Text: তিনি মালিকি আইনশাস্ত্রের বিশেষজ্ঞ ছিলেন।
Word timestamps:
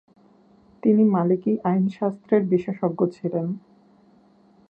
তিনি 0.83 1.03
মালিকি 1.05 1.51
আইনশাস্ত্রের 1.63 2.41
বিশেষজ্ঞ 2.43 2.99
ছিলেন। 3.07 3.47